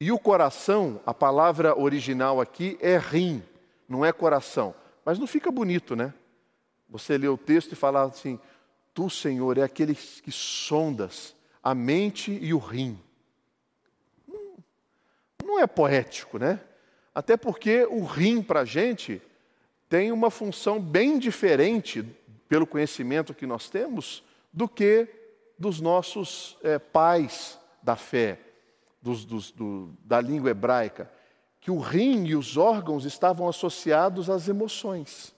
[0.00, 3.44] E o coração, a palavra original aqui é rim,
[3.88, 4.74] não é coração.
[5.04, 6.12] Mas não fica bonito, né?
[6.88, 8.40] Você lê o texto e fala assim:
[8.92, 11.32] Tu, Senhor, é aquele que sondas
[11.62, 12.98] a mente e o rim.
[15.44, 16.58] Não é poético, né?
[17.14, 19.22] Até porque o rim para a gente
[19.88, 22.04] tem uma função bem diferente,
[22.50, 25.06] pelo conhecimento que nós temos, do que
[25.56, 28.40] dos nossos é, pais da fé,
[29.00, 31.08] dos, dos, do, da língua hebraica.
[31.60, 35.32] Que o rim e os órgãos estavam associados às emoções.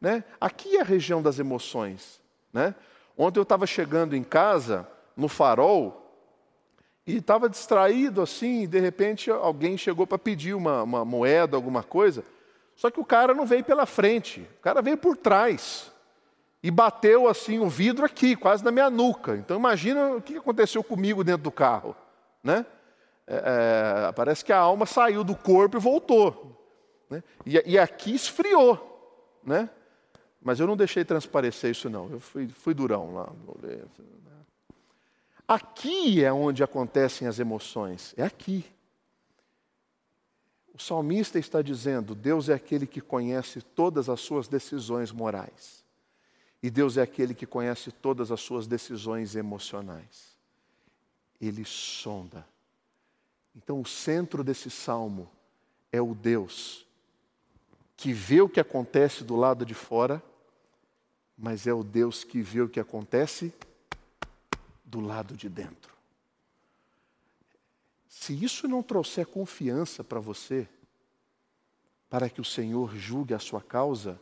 [0.00, 0.24] Né?
[0.40, 2.20] Aqui é a região das emoções.
[2.52, 2.74] Né?
[3.16, 6.00] Ontem eu estava chegando em casa, no farol,
[7.06, 11.84] e estava distraído assim, e de repente alguém chegou para pedir uma, uma, moeda, alguma
[11.84, 12.24] coisa.
[12.74, 15.92] Só que o cara não veio pela frente, o cara veio por trás.
[16.62, 19.36] E bateu assim o vidro aqui, quase na minha nuca.
[19.36, 21.96] Então imagina o que aconteceu comigo dentro do carro.
[22.42, 22.66] Né?
[23.26, 26.60] É, é, parece que a alma saiu do corpo e voltou.
[27.08, 27.22] Né?
[27.46, 29.38] E, e, aqui esfriou.
[29.42, 29.70] Né?
[30.42, 32.10] Mas eu não deixei transparecer isso não.
[32.10, 33.32] Eu fui, fui durão lá.
[35.48, 38.64] Aqui é onde acontecem as emoções, é aqui.
[40.72, 45.79] O salmista está dizendo: Deus é aquele que conhece todas as suas decisões morais.
[46.62, 50.36] E Deus é aquele que conhece todas as suas decisões emocionais.
[51.40, 52.46] Ele sonda.
[53.56, 55.30] Então, o centro desse salmo
[55.90, 56.86] é o Deus
[57.96, 60.22] que vê o que acontece do lado de fora,
[61.36, 63.52] mas é o Deus que vê o que acontece
[64.82, 65.94] do lado de dentro.
[68.08, 70.66] Se isso não trouxer confiança para você,
[72.08, 74.18] para que o Senhor julgue a sua causa,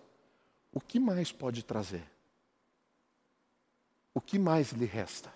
[0.73, 2.05] o que mais pode trazer?
[4.19, 5.33] O que mais lhe resta?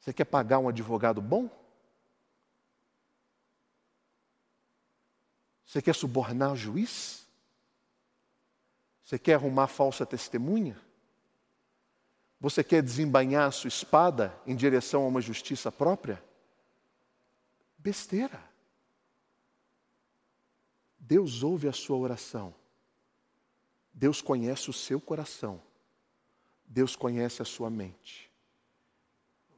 [0.00, 1.50] Você quer pagar um advogado bom?
[5.66, 7.28] Você quer subornar o juiz?
[9.04, 10.80] Você quer arrumar falsa testemunha?
[12.40, 16.24] Você quer desembainhar a sua espada em direção a uma justiça própria?
[17.76, 18.42] Besteira.
[20.98, 22.61] Deus ouve a sua oração.
[23.92, 25.60] Deus conhece o seu coração.
[26.64, 28.30] Deus conhece a sua mente.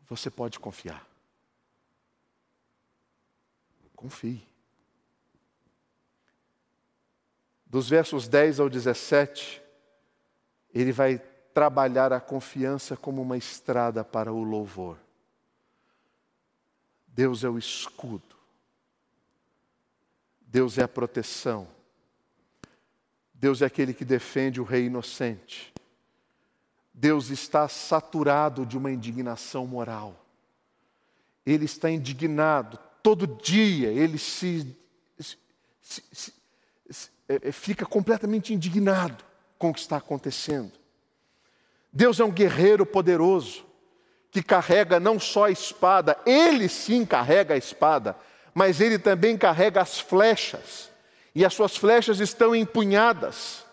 [0.08, 1.06] Você pode confiar.
[3.94, 4.46] Confie.
[7.64, 9.62] Dos versos 10 ao 17,
[10.74, 11.18] ele vai
[11.54, 14.98] trabalhar a confiança como uma estrada para o louvor.
[17.06, 18.36] Deus é o escudo.
[20.40, 21.73] Deus é a proteção.
[23.34, 25.74] Deus é aquele que defende o rei inocente.
[26.92, 30.24] Deus está saturado de uma indignação moral.
[31.44, 34.74] Ele está indignado todo dia, ele se,
[35.18, 35.36] se,
[35.82, 36.32] se,
[36.90, 39.24] se é, é, fica completamente indignado
[39.58, 40.72] com o que está acontecendo.
[41.92, 43.66] Deus é um guerreiro poderoso
[44.30, 48.16] que carrega não só a espada, ele sim carrega a espada,
[48.52, 50.90] mas ele também carrega as flechas,
[51.34, 53.64] e as suas flechas estão empunhadas.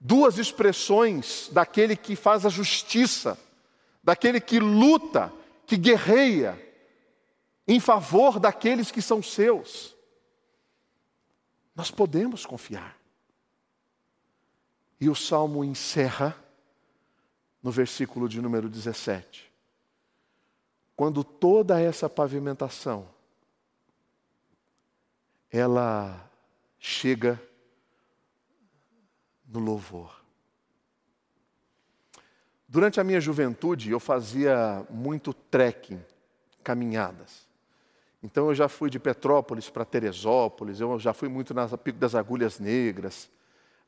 [0.00, 3.36] Duas expressões daquele que faz a justiça,
[4.02, 5.32] daquele que luta,
[5.66, 6.64] que guerreia
[7.66, 9.94] em favor daqueles que são seus.
[11.74, 12.96] Nós podemos confiar.
[15.00, 16.36] E o salmo encerra
[17.62, 19.52] no versículo de número 17.
[20.96, 23.08] Quando toda essa pavimentação
[25.52, 26.30] ela
[26.78, 27.40] chega
[29.46, 30.18] no louvor.
[32.68, 36.04] Durante a minha juventude, eu fazia muito trekking,
[36.62, 37.48] caminhadas.
[38.22, 42.14] Então eu já fui de Petrópolis para Teresópolis, eu já fui muito na Pico das
[42.14, 43.30] Agulhas Negras,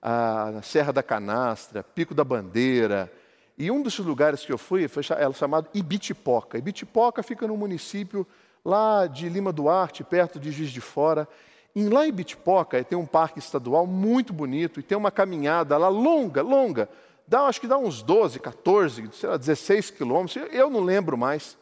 [0.03, 3.13] na Serra da Canastra, Pico da Bandeira.
[3.59, 6.57] E um dos lugares que eu fui foi chamado Ibitipoca.
[6.57, 8.27] Ibitipoca fica no município
[8.65, 11.29] lá de Lima Duarte, perto de Juiz de Fora.
[11.75, 16.43] Lá em Ibitipoca tem um parque estadual muito bonito e tem uma caminhada lá longa,
[16.43, 16.89] longa.
[17.27, 21.57] Dá, acho que dá uns 12, 14, sei lá, 16 quilômetros, eu não lembro mais.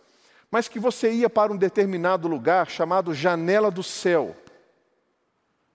[0.50, 4.34] Mas que você ia para um determinado lugar chamado Janela do Céu.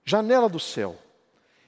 [0.04, 0.96] Janela do Céu.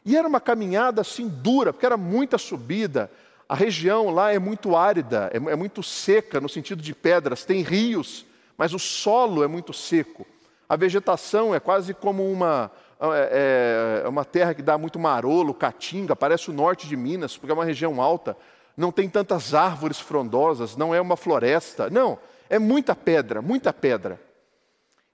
[0.04, 3.10] E era uma caminhada assim dura, porque era muita subida.
[3.48, 7.62] A região lá é muito árida, é, é muito seca no sentido de pedras, tem
[7.62, 10.26] rios, mas o solo é muito seco.
[10.68, 15.54] A vegetação é quase como uma, é, é, é uma terra que dá muito marolo,
[15.54, 18.36] caatinga, parece o norte de Minas, porque é uma região alta.
[18.76, 21.88] Não tem tantas árvores frondosas, não é uma floresta.
[21.88, 24.20] Não, é muita pedra, muita pedra.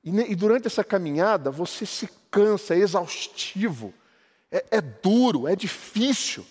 [0.03, 3.93] E, e durante essa caminhada você se cansa, é exaustivo,
[4.51, 6.45] é, é duro, é difícil.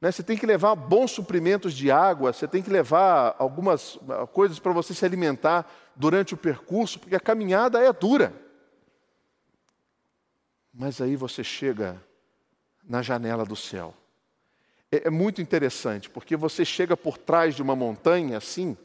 [0.00, 0.12] Né?
[0.12, 4.58] Você tem que levar bons suprimentos de água, você tem que levar algumas ah, coisas
[4.58, 8.32] para você se alimentar durante o percurso, porque a caminhada é dura.
[10.72, 12.00] Mas aí você chega
[12.84, 13.94] na janela do céu.
[14.92, 18.76] É, é muito interessante, porque você chega por trás de uma montanha assim,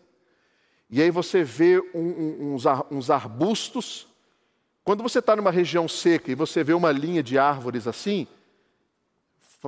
[0.89, 4.07] e aí você vê um, um, uns, uns arbustos.
[4.83, 8.27] Quando você está numa região seca e você vê uma linha de árvores assim,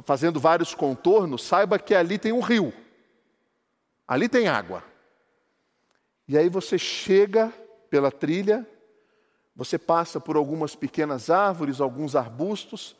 [0.02, 2.74] fazendo vários contornos, saiba que ali tem um rio.
[4.08, 4.84] Ali tem água.
[6.28, 7.54] E aí você chega
[7.90, 8.68] pela trilha,
[9.56, 12.96] você passa por algumas pequenas árvores, alguns arbustos,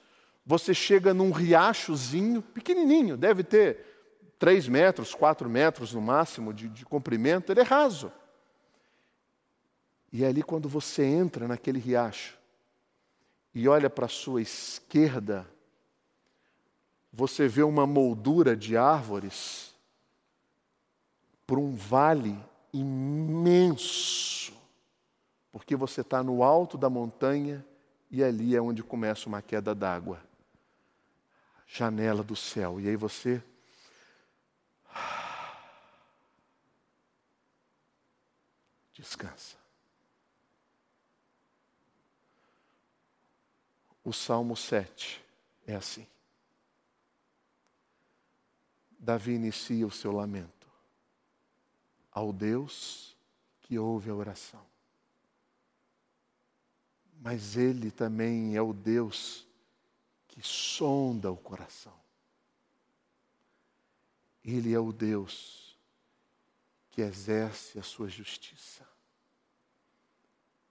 [0.46, 3.94] você chega num riachozinho, pequenininho, deve ter
[4.38, 8.12] três metros, quatro metros no máximo de, de comprimento, ele é raso.
[10.12, 12.38] E é ali, quando você entra naquele riacho
[13.56, 15.48] e olha para a sua esquerda,
[17.14, 19.72] você vê uma moldura de árvores
[21.46, 22.36] por um vale
[22.74, 24.52] imenso,
[25.52, 27.64] porque você está no alto da montanha
[28.10, 30.20] e ali é onde começa uma queda d'água
[31.68, 32.80] janela do céu.
[32.80, 33.44] E aí você.
[38.94, 39.58] Descansa.
[44.04, 45.24] O Salmo 7
[45.66, 46.08] é assim.
[49.04, 50.72] Davi inicia o seu lamento
[52.10, 53.18] ao Deus
[53.60, 54.66] que ouve a oração.
[57.20, 59.46] Mas Ele também é o Deus
[60.26, 61.94] que sonda o coração.
[64.42, 65.78] Ele é o Deus
[66.90, 68.88] que exerce a sua justiça.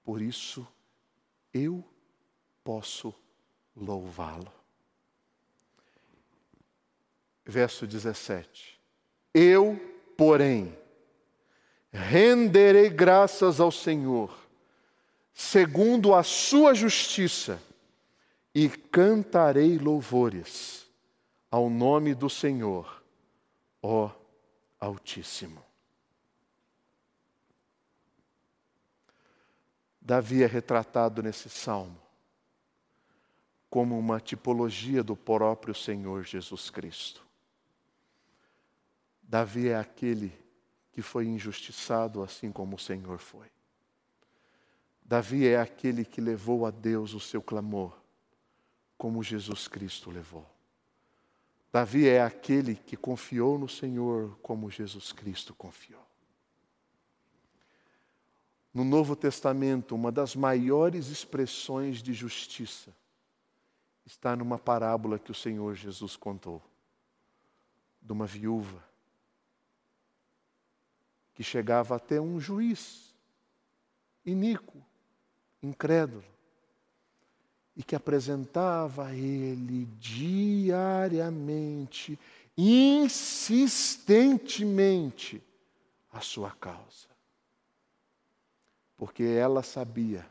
[0.02, 0.66] Por isso,
[1.52, 1.84] eu
[2.64, 3.14] posso
[3.76, 4.61] louvá-lo
[7.44, 8.78] verso 17:
[9.34, 9.76] Eu,
[10.16, 10.76] porém,
[11.92, 14.34] renderei graças ao Senhor,
[15.32, 17.60] segundo a sua justiça,
[18.54, 20.86] e cantarei louvores
[21.50, 23.02] ao nome do Senhor,
[23.82, 24.10] ó
[24.78, 25.62] Altíssimo.
[30.00, 32.02] Davi é retratado nesse salmo
[33.70, 37.24] como uma tipologia do próprio Senhor Jesus Cristo.
[39.32, 40.30] Davi é aquele
[40.92, 43.46] que foi injustiçado assim como o Senhor foi.
[45.02, 47.98] Davi é aquele que levou a Deus o seu clamor,
[48.98, 50.46] como Jesus Cristo levou.
[51.72, 56.06] Davi é aquele que confiou no Senhor, como Jesus Cristo confiou.
[58.74, 62.94] No Novo Testamento, uma das maiores expressões de justiça
[64.04, 66.62] está numa parábola que o Senhor Jesus contou,
[68.02, 68.91] de uma viúva
[71.34, 73.12] que chegava até um juiz
[74.24, 74.80] iníquo,
[75.62, 76.24] incrédulo,
[77.74, 82.18] e que apresentava a ele diariamente,
[82.56, 85.42] insistentemente,
[86.12, 87.08] a sua causa.
[88.96, 90.26] Porque ela sabia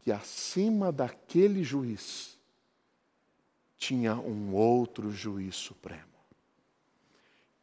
[0.00, 2.36] que acima daquele juiz
[3.76, 6.09] tinha um outro juiz supremo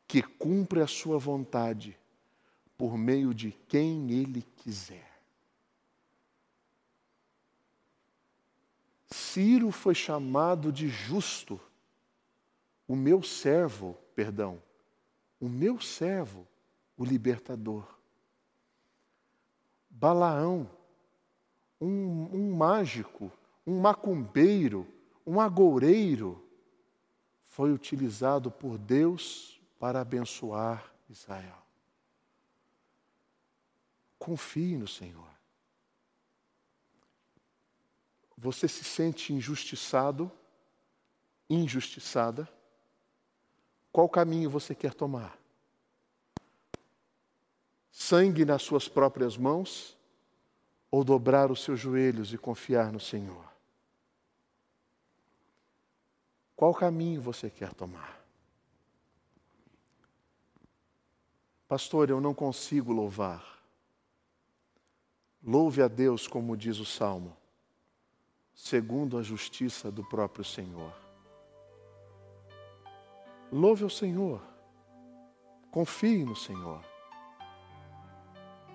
[0.08, 1.98] que cumpre a sua vontade
[2.78, 5.06] por meio de quem ele quiser.
[9.10, 11.60] Ciro foi chamado de justo,
[12.88, 14.62] o meu servo, perdão,
[15.40, 16.48] o meu servo,
[16.98, 17.86] o libertador.
[19.90, 20.70] Balaão
[21.80, 23.32] um, um mágico,
[23.66, 24.88] um macumbeiro,
[25.26, 26.44] um agoureiro,
[27.48, 31.62] foi utilizado por Deus para abençoar Israel.
[34.18, 35.28] Confie no Senhor.
[38.38, 40.32] Você se sente injustiçado,
[41.50, 42.48] injustiçada?
[43.92, 45.38] Qual caminho você quer tomar?
[47.92, 49.98] Sangue nas suas próprias mãos
[50.92, 53.46] ou dobrar os seus joelhos e confiar no Senhor?
[56.56, 58.17] Qual caminho você quer tomar?
[61.68, 63.44] Pastor, eu não consigo louvar.
[65.44, 67.36] Louve a Deus, como diz o salmo,
[68.54, 70.94] segundo a justiça do próprio Senhor.
[73.52, 74.42] Louve ao Senhor,
[75.70, 76.82] confie no Senhor.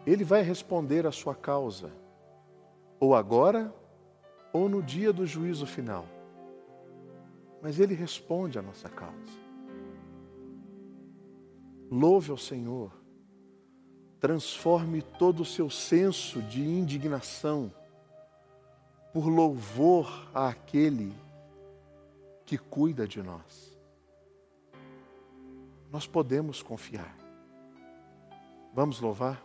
[0.07, 1.91] Ele vai responder a sua causa,
[3.01, 3.75] ou agora,
[4.53, 6.07] ou no dia do juízo final.
[7.63, 9.42] Mas Ele responde a nossa causa.
[11.95, 12.91] Louve ao Senhor,
[14.19, 17.71] transforme todo o seu senso de indignação
[19.13, 21.13] por louvor àquele
[22.47, 23.79] que cuida de nós.
[25.91, 27.15] Nós podemos confiar.
[28.73, 29.45] Vamos louvar?